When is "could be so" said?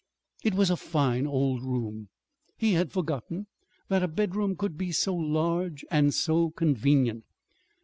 4.55-5.15